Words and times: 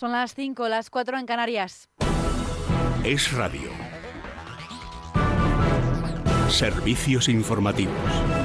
Son 0.00 0.12
las 0.12 0.34
5, 0.34 0.66
las 0.70 0.88
4 0.88 1.18
en 1.18 1.26
Canarias. 1.26 1.90
Es 3.04 3.34
Radio. 3.34 3.68
Servicios 6.48 7.28
informativos. 7.28 8.39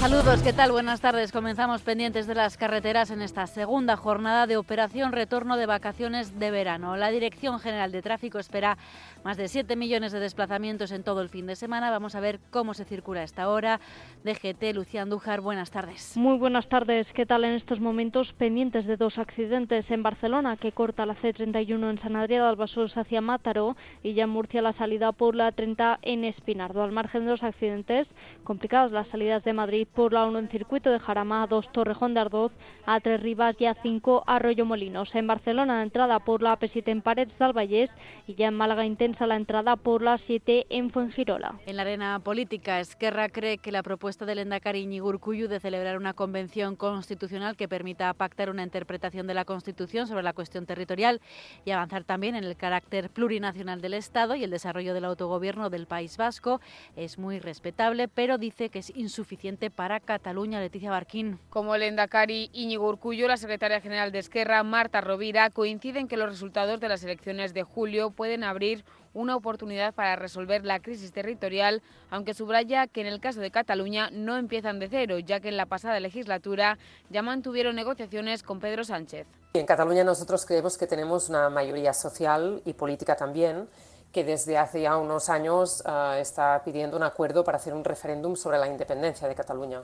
Saludos, 0.00 0.44
¿qué 0.44 0.52
tal? 0.52 0.70
Buenas 0.70 1.00
tardes. 1.00 1.32
Comenzamos 1.32 1.82
pendientes 1.82 2.28
de 2.28 2.36
las 2.36 2.56
carreteras 2.56 3.10
en 3.10 3.20
esta 3.20 3.48
segunda 3.48 3.96
jornada 3.96 4.46
de 4.46 4.56
operación 4.56 5.10
retorno 5.10 5.56
de 5.56 5.66
vacaciones 5.66 6.38
de 6.38 6.52
verano. 6.52 6.96
La 6.96 7.10
Dirección 7.10 7.58
General 7.58 7.90
de 7.90 8.00
Tráfico 8.00 8.38
espera 8.38 8.78
más 9.24 9.36
de 9.36 9.48
7 9.48 9.74
millones 9.74 10.12
de 10.12 10.20
desplazamientos 10.20 10.92
en 10.92 11.02
todo 11.02 11.20
el 11.20 11.28
fin 11.28 11.48
de 11.48 11.56
semana. 11.56 11.90
Vamos 11.90 12.14
a 12.14 12.20
ver 12.20 12.38
cómo 12.50 12.74
se 12.74 12.84
circula 12.84 13.24
esta 13.24 13.48
hora. 13.48 13.80
DGT, 14.22 14.72
Lucía 14.72 15.02
Andújar, 15.02 15.40
buenas 15.40 15.72
tardes. 15.72 16.16
Muy 16.16 16.38
buenas 16.38 16.68
tardes. 16.68 17.08
¿Qué 17.12 17.26
tal 17.26 17.44
en 17.44 17.54
estos 17.54 17.80
momentos? 17.80 18.32
Pendientes 18.34 18.86
de 18.86 18.96
dos 18.96 19.18
accidentes 19.18 19.90
en 19.90 20.04
Barcelona, 20.04 20.56
que 20.56 20.70
corta 20.70 21.06
la 21.06 21.16
C31 21.16 21.90
en 21.90 22.00
San 22.00 22.14
Adrián 22.14 22.42
de 22.42 22.48
Albasós 22.48 22.96
hacia 22.96 23.20
Mátaro 23.20 23.76
y 24.04 24.14
ya 24.14 24.24
en 24.24 24.30
Murcia 24.30 24.62
la 24.62 24.74
salida 24.74 25.10
por 25.10 25.34
la 25.34 25.50
30 25.50 25.98
en 26.02 26.24
Espinardo. 26.24 26.84
Al 26.84 26.92
margen 26.92 27.24
de 27.24 27.32
los 27.32 27.42
accidentes, 27.42 28.06
complicadas 28.44 28.92
las 28.92 29.08
salidas 29.08 29.42
de 29.42 29.52
Madrid 29.52 29.87
por 29.88 30.12
la 30.12 30.26
1 30.26 30.38
en 30.38 30.48
circuito 30.48 30.90
de 30.90 30.98
Jarama, 30.98 31.46
2 31.46 31.72
Torrejón 31.72 32.14
de 32.14 32.20
Ardoz, 32.20 32.52
a 32.86 33.00
3 33.00 33.20
Rivas 33.20 33.56
y 33.58 33.66
a 33.66 33.74
5 33.74 34.24
Arroyo 34.26 34.64
Molinos. 34.64 35.14
En 35.14 35.26
Barcelona, 35.26 35.82
entrada 35.82 36.18
por 36.20 36.42
la 36.42 36.58
AP7 36.58 36.88
en 36.88 37.02
Paredes 37.02 37.38
del 37.38 37.52
Vallés 37.52 37.90
y 38.26 38.34
ya 38.34 38.48
en 38.48 38.54
Málaga 38.54 38.84
intensa 38.84 39.26
la 39.26 39.36
entrada 39.36 39.76
por 39.76 40.02
la 40.02 40.18
7 40.18 40.66
en 40.70 40.90
Fuengirola. 40.90 41.58
En 41.66 41.76
la 41.76 41.82
arena 41.82 42.20
política, 42.20 42.80
Esquerra 42.80 43.28
cree 43.28 43.58
que 43.58 43.72
la 43.72 43.82
propuesta 43.82 44.24
del 44.26 44.38
Endacari 44.38 44.80
Iñigurcuyu 44.80 45.48
de 45.48 45.60
celebrar 45.60 45.96
una 45.96 46.14
convención 46.14 46.76
constitucional 46.76 47.56
que 47.56 47.68
permita 47.68 48.12
pactar 48.14 48.50
una 48.50 48.62
interpretación 48.62 49.26
de 49.26 49.34
la 49.34 49.44
Constitución 49.44 50.06
sobre 50.06 50.22
la 50.22 50.32
cuestión 50.32 50.66
territorial 50.66 51.20
y 51.64 51.70
avanzar 51.70 52.04
también 52.04 52.34
en 52.34 52.44
el 52.44 52.56
carácter 52.56 53.10
plurinacional 53.10 53.80
del 53.80 53.94
Estado 53.94 54.34
y 54.34 54.44
el 54.44 54.50
desarrollo 54.50 54.94
del 54.94 55.04
autogobierno 55.04 55.70
del 55.70 55.86
País 55.86 56.16
Vasco 56.16 56.60
es 56.96 57.18
muy 57.18 57.38
respetable, 57.38 58.08
pero 58.08 58.38
dice 58.38 58.70
que 58.70 58.80
es 58.80 58.90
insuficiente 58.96 59.70
para 59.78 60.00
Cataluña. 60.00 60.58
Leticia 60.58 60.90
Barquín. 60.90 61.38
Como 61.50 61.76
el 61.76 61.84
Endacari 61.84 62.50
Íñigo 62.52 62.88
Urcullo, 62.88 63.28
la 63.28 63.36
secretaria 63.36 63.80
general 63.80 64.10
de 64.10 64.18
Esquerra, 64.18 64.64
Marta 64.64 65.00
Rovira, 65.00 65.50
coinciden 65.50 66.08
que 66.08 66.16
los 66.16 66.28
resultados 66.28 66.80
de 66.80 66.88
las 66.88 67.04
elecciones 67.04 67.54
de 67.54 67.62
julio 67.62 68.10
pueden 68.10 68.42
abrir 68.42 68.84
una 69.14 69.36
oportunidad 69.36 69.94
para 69.94 70.16
resolver 70.16 70.64
la 70.64 70.80
crisis 70.80 71.12
territorial, 71.12 71.80
aunque 72.10 72.34
subraya 72.34 72.88
que 72.88 73.02
en 73.02 73.06
el 73.06 73.20
caso 73.20 73.38
de 73.38 73.52
Cataluña 73.52 74.10
no 74.10 74.36
empiezan 74.36 74.80
de 74.80 74.88
cero, 74.88 75.20
ya 75.20 75.38
que 75.38 75.48
en 75.48 75.56
la 75.56 75.66
pasada 75.66 76.00
legislatura 76.00 76.76
ya 77.08 77.22
mantuvieron 77.22 77.76
negociaciones 77.76 78.42
con 78.42 78.58
Pedro 78.58 78.82
Sánchez. 78.82 79.28
En 79.54 79.64
Cataluña 79.64 80.02
nosotros 80.02 80.44
creemos 80.44 80.76
que 80.76 80.88
tenemos 80.88 81.28
una 81.28 81.50
mayoría 81.50 81.92
social 81.92 82.62
y 82.64 82.72
política 82.72 83.14
también 83.14 83.68
que 84.12 84.24
desde 84.24 84.56
hace 84.58 84.82
ya 84.82 84.96
unos 84.96 85.28
años 85.28 85.82
uh, 85.86 86.12
está 86.14 86.62
pidiendo 86.64 86.96
un 86.96 87.02
acuerdo 87.02 87.44
para 87.44 87.58
hacer 87.58 87.74
un 87.74 87.84
referéndum 87.84 88.36
sobre 88.36 88.58
la 88.58 88.66
independencia 88.66 89.28
de 89.28 89.34
Cataluña. 89.34 89.82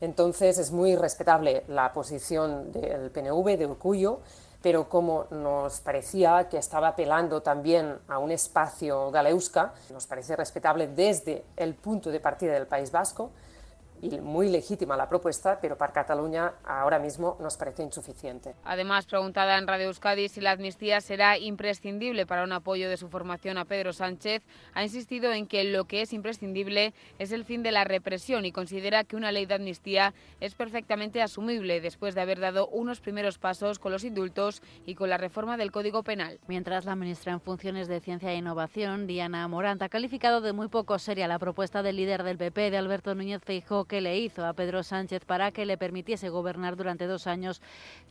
Entonces 0.00 0.58
es 0.58 0.72
muy 0.72 0.96
respetable 0.96 1.64
la 1.68 1.92
posición 1.92 2.72
del 2.72 3.10
PNV, 3.10 3.56
de 3.56 3.66
Urcullo, 3.66 4.20
pero 4.60 4.88
como 4.88 5.26
nos 5.30 5.80
parecía 5.80 6.48
que 6.48 6.58
estaba 6.58 6.88
apelando 6.88 7.40
también 7.40 7.98
a 8.08 8.18
un 8.18 8.30
espacio 8.30 9.10
galeusca, 9.10 9.72
nos 9.92 10.06
parece 10.06 10.36
respetable 10.36 10.88
desde 10.88 11.44
el 11.56 11.74
punto 11.74 12.10
de 12.10 12.20
partida 12.20 12.52
del 12.52 12.66
País 12.66 12.90
Vasco, 12.90 13.30
y 14.02 14.20
muy 14.20 14.50
legítima 14.50 14.96
la 14.96 15.08
propuesta, 15.08 15.58
pero 15.62 15.78
para 15.78 15.92
Cataluña 15.92 16.54
ahora 16.64 16.98
mismo 16.98 17.36
nos 17.40 17.56
parece 17.56 17.84
insuficiente. 17.84 18.54
Además, 18.64 19.06
preguntada 19.06 19.56
en 19.56 19.66
Radio 19.68 19.86
Euskadi 19.86 20.28
si 20.28 20.40
la 20.40 20.50
amnistía 20.50 21.00
será 21.00 21.38
imprescindible 21.38 22.26
para 22.26 22.42
un 22.42 22.52
apoyo 22.52 22.90
de 22.90 22.96
su 22.96 23.08
formación 23.08 23.58
a 23.58 23.64
Pedro 23.64 23.92
Sánchez, 23.92 24.42
ha 24.74 24.82
insistido 24.82 25.32
en 25.32 25.46
que 25.46 25.62
lo 25.64 25.84
que 25.84 26.02
es 26.02 26.12
imprescindible 26.12 26.94
es 27.20 27.30
el 27.30 27.44
fin 27.44 27.62
de 27.62 27.70
la 27.70 27.84
represión 27.84 28.44
y 28.44 28.52
considera 28.52 29.04
que 29.04 29.14
una 29.16 29.30
ley 29.30 29.46
de 29.46 29.54
amnistía 29.54 30.14
es 30.40 30.54
perfectamente 30.54 31.22
asumible 31.22 31.80
después 31.80 32.14
de 32.16 32.22
haber 32.22 32.40
dado 32.40 32.66
unos 32.68 33.00
primeros 33.00 33.38
pasos 33.38 33.78
con 33.78 33.92
los 33.92 34.02
indultos 34.02 34.62
y 34.84 34.96
con 34.96 35.10
la 35.10 35.16
reforma 35.16 35.56
del 35.56 35.70
Código 35.70 36.02
Penal. 36.02 36.40
Mientras 36.48 36.84
la 36.84 36.96
ministra 36.96 37.32
en 37.32 37.40
funciones 37.40 37.86
de 37.86 38.00
Ciencia 38.00 38.32
e 38.32 38.36
Innovación, 38.36 39.06
Diana 39.06 39.46
Morant, 39.46 39.80
ha 39.82 39.88
calificado 39.88 40.40
de 40.40 40.52
muy 40.52 40.66
poco 40.66 40.98
seria 40.98 41.28
la 41.28 41.38
propuesta 41.38 41.84
del 41.84 41.96
líder 41.96 42.24
del 42.24 42.38
PP, 42.38 42.72
de 42.72 42.78
Alberto 42.78 43.14
Núñez 43.14 43.42
Feijóo, 43.44 43.84
que 43.92 44.00
le 44.00 44.16
hizo 44.16 44.46
a 44.46 44.54
Pedro 44.54 44.82
Sánchez 44.82 45.22
para 45.26 45.52
que 45.52 45.66
le 45.66 45.76
permitiese 45.76 46.30
gobernar 46.30 46.76
durante 46.76 47.06
dos 47.06 47.26
años, 47.26 47.60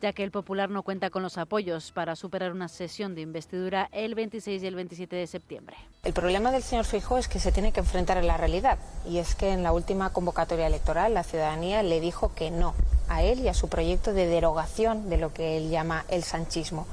ya 0.00 0.12
que 0.12 0.22
el 0.22 0.30
Popular 0.30 0.70
no 0.70 0.84
cuenta 0.84 1.10
con 1.10 1.24
los 1.24 1.38
apoyos 1.38 1.90
para 1.90 2.14
superar 2.14 2.52
una 2.52 2.68
sesión 2.68 3.16
de 3.16 3.22
investidura 3.22 3.88
el 3.90 4.14
26 4.14 4.62
y 4.62 4.66
el 4.68 4.76
27 4.76 5.16
de 5.16 5.26
septiembre. 5.26 5.76
El 6.04 6.12
problema 6.12 6.52
del 6.52 6.62
señor 6.62 6.84
Feijóo 6.84 7.18
es 7.18 7.26
que 7.26 7.40
se 7.40 7.50
tiene 7.50 7.72
que 7.72 7.80
enfrentar 7.80 8.16
a 8.16 8.22
la 8.22 8.36
realidad 8.36 8.78
y 9.04 9.18
es 9.18 9.34
que 9.34 9.50
en 9.50 9.64
la 9.64 9.72
última 9.72 10.10
convocatoria 10.10 10.68
electoral 10.68 11.14
la 11.14 11.24
ciudadanía 11.24 11.82
le 11.82 11.98
dijo 11.98 12.32
que 12.32 12.52
no 12.52 12.76
a 13.08 13.24
él 13.24 13.40
y 13.40 13.48
a 13.48 13.54
su 13.54 13.68
proyecto 13.68 14.12
de 14.12 14.26
derogación 14.26 15.10
de 15.10 15.16
lo 15.16 15.34
que 15.34 15.56
él 15.56 15.68
llama 15.68 16.04
el 16.10 16.22
sanchismo. 16.22 16.86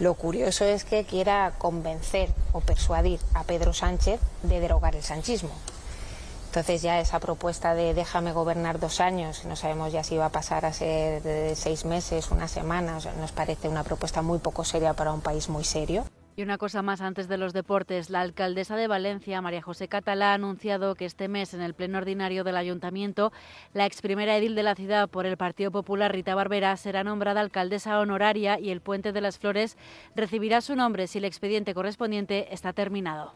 Lo 0.00 0.14
curioso 0.14 0.64
es 0.64 0.82
que 0.82 1.04
quiera 1.04 1.52
convencer 1.58 2.30
o 2.50 2.60
persuadir 2.60 3.20
a 3.34 3.44
Pedro 3.44 3.72
Sánchez 3.72 4.18
de 4.42 4.58
derogar 4.58 4.96
el 4.96 5.04
sanchismo. 5.04 5.52
Entonces 6.50 6.82
ya 6.82 6.98
esa 6.98 7.20
propuesta 7.20 7.76
de 7.76 7.94
déjame 7.94 8.32
gobernar 8.32 8.80
dos 8.80 8.98
años, 8.98 9.44
no 9.44 9.54
sabemos 9.54 9.92
ya 9.92 10.02
si 10.02 10.16
va 10.16 10.26
a 10.26 10.30
pasar 10.30 10.64
a 10.64 10.72
ser 10.72 11.22
seis 11.54 11.84
meses, 11.84 12.32
una 12.32 12.48
semana, 12.48 12.96
o 12.96 13.00
sea, 13.00 13.12
nos 13.12 13.30
parece 13.30 13.68
una 13.68 13.84
propuesta 13.84 14.20
muy 14.20 14.40
poco 14.40 14.64
seria 14.64 14.92
para 14.92 15.12
un 15.12 15.20
país 15.20 15.48
muy 15.48 15.62
serio. 15.62 16.02
Y 16.34 16.42
una 16.42 16.58
cosa 16.58 16.82
más 16.82 17.02
antes 17.02 17.28
de 17.28 17.36
los 17.36 17.52
deportes. 17.52 18.10
La 18.10 18.20
alcaldesa 18.20 18.74
de 18.74 18.88
Valencia, 18.88 19.40
María 19.40 19.62
José 19.62 19.86
Catalá, 19.86 20.32
ha 20.32 20.34
anunciado 20.34 20.96
que 20.96 21.04
este 21.04 21.28
mes, 21.28 21.54
en 21.54 21.60
el 21.60 21.74
pleno 21.74 21.98
ordinario 21.98 22.42
del 22.42 22.56
ayuntamiento, 22.56 23.32
la 23.72 23.86
ex 23.86 24.02
primera 24.02 24.36
edil 24.36 24.56
de 24.56 24.64
la 24.64 24.74
ciudad 24.74 25.08
por 25.08 25.26
el 25.26 25.36
Partido 25.36 25.70
Popular, 25.70 26.10
Rita 26.10 26.34
Barbera, 26.34 26.76
será 26.76 27.04
nombrada 27.04 27.42
alcaldesa 27.42 28.00
honoraria 28.00 28.58
y 28.58 28.70
el 28.70 28.80
Puente 28.80 29.12
de 29.12 29.20
las 29.20 29.38
Flores 29.38 29.76
recibirá 30.16 30.62
su 30.62 30.74
nombre 30.74 31.06
si 31.06 31.18
el 31.18 31.26
expediente 31.26 31.74
correspondiente 31.74 32.52
está 32.52 32.72
terminado. 32.72 33.34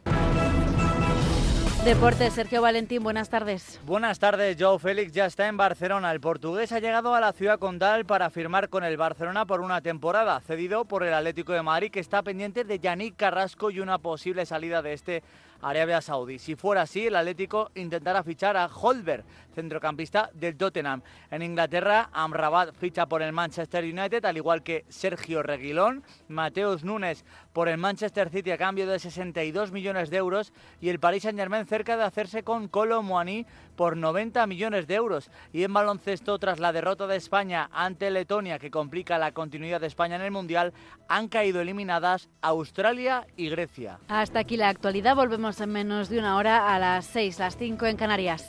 Deportes, 1.84 2.32
Sergio 2.32 2.62
Valentín, 2.62 3.02
buenas 3.02 3.28
tardes. 3.28 3.78
Buenas 3.84 4.18
tardes, 4.18 4.56
Joe 4.58 4.78
Félix 4.78 5.12
ya 5.12 5.26
está 5.26 5.48
en 5.48 5.58
Barcelona. 5.58 6.12
El 6.12 6.20
portugués 6.20 6.72
ha 6.72 6.78
llegado 6.78 7.14
a 7.14 7.20
la 7.20 7.34
ciudad 7.34 7.58
condal 7.58 8.06
para 8.06 8.30
firmar 8.30 8.70
con 8.70 8.84
el 8.84 8.96
Barcelona 8.96 9.44
por 9.44 9.60
una 9.60 9.82
temporada, 9.82 10.40
cedido 10.40 10.86
por 10.86 11.02
el 11.02 11.12
Atlético 11.12 11.52
de 11.52 11.60
Madrid, 11.60 11.90
que 11.90 12.00
está 12.00 12.22
pendiente 12.22 12.64
de 12.64 12.78
Yannick 12.78 13.16
Carrasco 13.16 13.70
y 13.70 13.80
una 13.80 13.98
posible 13.98 14.46
salida 14.46 14.80
de 14.80 14.94
este 14.94 15.22
Arabia 15.60 16.00
Saudí. 16.00 16.38
Si 16.38 16.56
fuera 16.56 16.82
así, 16.82 17.06
el 17.06 17.16
Atlético 17.16 17.70
intentará 17.74 18.22
fichar 18.22 18.56
a 18.56 18.66
Holberg, 18.66 19.24
centrocampista 19.54 20.30
del 20.34 20.56
Tottenham. 20.56 21.02
En 21.30 21.42
Inglaterra, 21.42 22.10
Amrabat 22.12 22.74
ficha 22.74 23.06
por 23.06 23.22
el 23.22 23.32
Manchester 23.32 23.84
United, 23.84 24.24
al 24.24 24.36
igual 24.36 24.62
que 24.62 24.84
Sergio 24.88 25.42
Reguilón, 25.42 26.02
Mateus 26.28 26.84
Nunes 26.84 27.24
por 27.52 27.68
el 27.68 27.78
Manchester 27.78 28.30
City 28.30 28.50
a 28.50 28.58
cambio 28.58 28.86
de 28.86 28.98
62 28.98 29.70
millones 29.70 30.10
de 30.10 30.16
euros 30.16 30.52
y 30.80 30.88
el 30.88 30.98
Paris 30.98 31.22
Saint-Germain 31.22 31.66
cerca 31.66 31.96
de 31.96 32.02
hacerse 32.02 32.42
con 32.42 32.68
Colo 32.68 33.02
Moani 33.02 33.46
por 33.76 33.96
90 33.96 34.46
millones 34.46 34.86
de 34.86 34.94
euros. 34.94 35.30
Y 35.52 35.62
en 35.62 35.72
baloncesto, 35.72 36.38
tras 36.38 36.58
la 36.58 36.72
derrota 36.72 37.06
de 37.06 37.16
España 37.16 37.70
ante 37.72 38.10
Letonia, 38.10 38.58
que 38.58 38.70
complica 38.70 39.18
la 39.18 39.32
continuidad 39.32 39.80
de 39.80 39.86
España 39.86 40.16
en 40.16 40.22
el 40.22 40.30
Mundial, 40.30 40.72
han 41.08 41.28
caído 41.28 41.60
eliminadas 41.60 42.28
Australia 42.40 43.26
y 43.36 43.48
Grecia. 43.48 43.98
Hasta 44.08 44.40
aquí 44.40 44.56
la 44.56 44.68
actualidad. 44.68 45.14
Volvemos 45.14 45.43
en 45.44 45.70
menos 45.70 46.08
de 46.08 46.18
una 46.18 46.36
hora 46.36 46.74
a 46.74 46.78
las 46.78 47.04
6, 47.06 47.38
las 47.38 47.56
5 47.58 47.86
en 47.86 47.96
Canarias. 47.96 48.46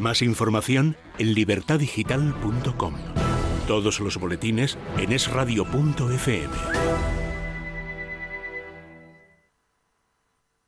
Más 0.00 0.22
información 0.22 0.96
en 1.18 1.34
libertadigital.com. 1.34 2.94
Todos 3.68 4.00
los 4.00 4.16
boletines 4.16 4.76
en 4.98 5.12
esradio.fm. 5.12 7.27